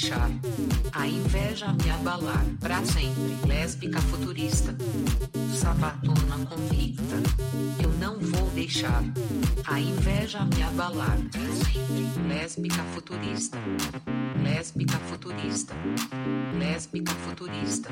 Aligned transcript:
deixar 0.00 0.30
a 0.92 1.06
inveja 1.06 1.74
me 1.74 1.90
abalar 1.90 2.42
pra 2.58 2.82
sempre. 2.86 3.46
Lésbica 3.46 4.00
futurista. 4.00 4.74
Sabatona 5.54 6.46
convicta. 6.46 7.16
Eu 7.82 7.90
não 7.98 8.18
vou 8.18 8.48
deixar 8.50 9.04
a 9.66 9.78
inveja 9.78 10.42
me 10.46 10.62
abalar. 10.62 11.18
Lésbica 12.26 12.82
futurista. 12.94 13.58
Lésbica 14.42 14.98
futurista. 15.00 15.74
Lésbica 16.58 17.12
futurista. 17.12 17.90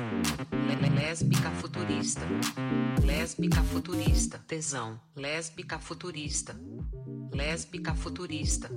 Lésbica 0.97 1.51
futurista. 1.51 2.25
Lésbica 3.05 3.61
futurista. 3.61 4.39
Tesão. 4.47 4.99
Lésbica 5.15 5.77
futurista. 5.77 6.55
Lésbica 7.31 7.93
futurista. 7.93 8.67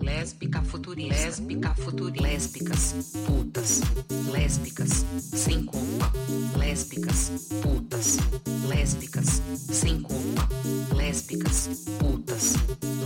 Lésbica 0.00 0.62
futurista. 0.62 1.14
Lésbica 1.14 1.74
futurista. 1.74 2.28
Lésbicas. 2.28 2.94
Putas. 3.26 3.80
Lésbicas. 4.32 5.04
Sem 5.34 5.64
culpa. 5.64 6.12
Lésbicas. 6.56 7.30
Putas. 7.62 8.18
Lésbicas. 8.68 9.42
Sem 9.70 10.02
culpa. 10.02 10.48
Lésbicas. 10.94 11.68
Putas. 11.98 12.54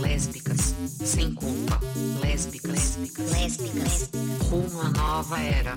Lésbicas. 0.01 0.73
Sem 1.03 1.33
culpa. 1.33 1.79
Lésbicas. 2.21 2.97
Lésbicas. 3.31 4.09
Rumo 4.49 4.81
à 4.81 4.89
nova 4.89 5.39
era. 5.39 5.75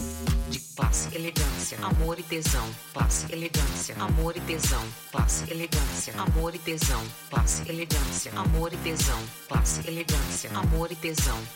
De 0.50 0.60
classe, 0.76 1.08
elegância, 1.14 1.78
amor 1.82 2.18
e 2.18 2.22
tesão. 2.22 2.68
Classe, 2.92 3.32
elegância, 3.32 3.96
amor 3.98 4.36
e 4.36 4.40
tesão. 4.40 4.84
Classe, 5.10 5.50
elegância, 5.50 6.14
amor 6.16 6.54
e 6.54 6.58
tesão. 6.58 7.02
Classe, 7.30 7.68
elegância, 7.68 8.32
amor 8.36 8.72
e 8.72 8.76
tesão. 8.76 9.18
Classe, 9.48 9.88
elegância, 9.88 10.50
amor 10.54 10.92
e 10.92 10.96
tesão. 10.96 11.05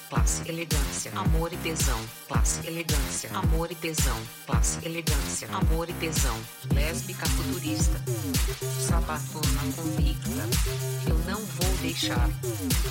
Classe, 0.08 0.48
elegância, 0.48 1.10
amor 1.16 1.52
e 1.52 1.56
tesão. 1.56 1.98
Classe, 2.28 2.64
elegância, 2.68 3.30
amor 3.34 3.68
e 3.72 3.74
tesão. 3.74 4.16
Classe, 4.46 4.78
elegância, 4.86 5.48
amor 5.52 5.90
e 5.90 5.92
tesão. 5.94 6.36
Lésbica 6.72 7.26
futurista. 7.26 8.00
Sabatona 8.78 9.72
convicta. 9.74 10.30
Eu 11.08 11.18
não 11.26 11.40
vou 11.44 11.76
deixar 11.82 12.30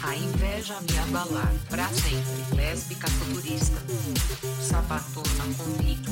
a 0.04 0.16
inveja 0.18 0.76
me 0.82 1.00
abalar 1.00 1.54
pra 1.70 1.88
sempre. 1.88 2.58
Lésbica 2.58 3.08
futurista. 3.08 3.82
Sabatona 4.62 5.46
convicta. 5.58 6.12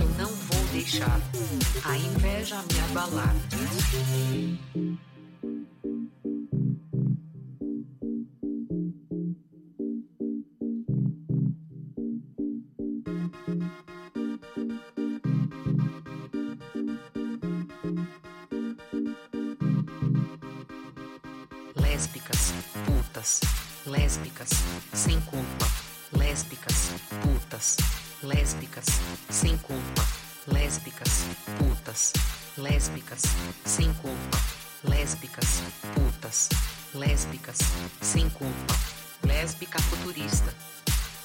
Eu 0.00 0.08
não 0.16 0.34
vou 0.34 0.64
deixar 0.72 1.20
a 1.84 1.94
inveja 1.98 2.56
me 2.56 2.80
abalar. 2.90 3.34
Lésbicas, 21.98 22.52
putas, 22.86 23.40
lésbicas, 23.84 24.48
sem 24.94 25.20
culpa, 25.22 25.66
lésbicas, 26.12 26.90
putas, 27.20 27.76
lésbicas, 28.22 28.84
sem 29.28 29.58
culpa, 29.58 30.06
lésbicas, 30.46 31.24
putas, 31.58 32.12
lésbicas, 32.56 33.22
sem 33.64 33.92
culpa, 33.94 34.38
lésbicas, 34.84 35.60
putas, 35.92 36.48
lésbicas, 36.94 37.58
sem 38.00 38.30
culpa, 38.30 38.74
lésbica 39.24 39.80
futurista, 39.80 40.54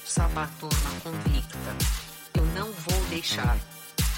sabatona 0.03 0.89
convicta. 1.03 1.75
Eu 2.33 2.45
não 2.47 2.71
vou 2.71 2.99
deixar 3.11 3.59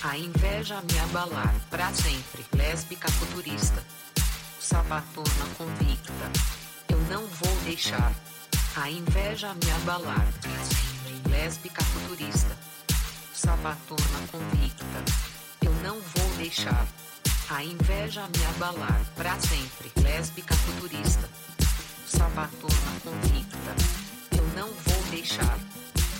a 0.03 0.17
inveja 0.17 0.81
me 0.89 0.99
abalar 0.99 1.53
pra 1.69 1.93
sempre, 1.93 2.45
lésbica 2.53 3.11
futurista 3.11 3.83
sabatona 4.65 5.45
convicta. 5.59 6.31
Eu 6.89 6.97
não 7.01 7.27
vou 7.27 7.55
deixar 7.65 8.11
a 8.75 8.89
inveja 8.89 9.53
me 9.53 9.71
abalar. 9.71 10.25
Lésbica 11.29 11.83
futurista. 11.83 12.57
Sabatona 13.31 14.27
convicta. 14.31 15.03
Eu 15.61 15.71
não 15.83 16.01
vou 16.01 16.37
deixar 16.37 16.87
a 17.51 17.63
inveja 17.63 18.21
me 18.21 18.45
abalar 18.55 18.99
pra 19.15 19.39
sempre. 19.39 19.91
Lésbica 20.01 20.55
futurista. 20.55 21.29
Sabatona 22.07 22.99
convicta. 23.03 23.75
Eu 24.35 24.47
não 24.55 24.69
vou 24.69 25.03
deixar 25.11 25.59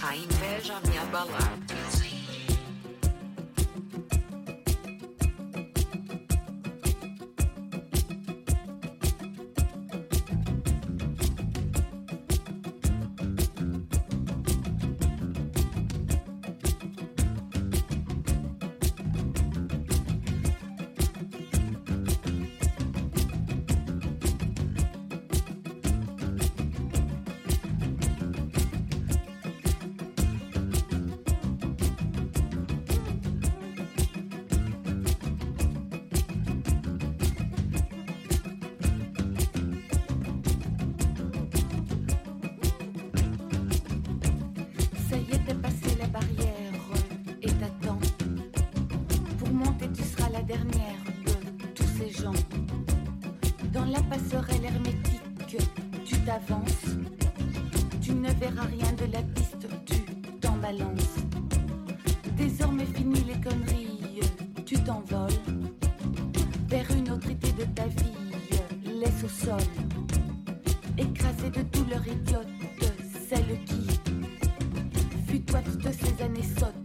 a 0.04 0.16
inveja 0.16 0.80
me 0.88 0.98
abalar. 1.00 1.58
Désormais 62.38 62.86
fini 62.86 63.22
les 63.22 63.40
conneries, 63.40 64.20
tu 64.66 64.76
t'envoles 64.84 65.32
vers 66.68 66.86
une 66.92 67.12
autre 67.12 67.30
idée 67.32 67.52
de 67.54 67.64
ta 67.74 67.86
vie. 67.88 68.14
Laisse 69.00 69.24
au 69.24 69.30
sol, 69.30 69.60
écrasée 70.98 71.50
de 71.50 71.62
douleur 71.64 72.06
idiote, 72.08 72.48
celle 73.30 73.64
qui 73.66 73.88
fut 75.28 75.42
toi 75.42 75.62
toutes 75.62 75.92
ces 75.94 76.24
années 76.24 76.44
sottes, 76.58 76.85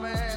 man. 0.00 0.29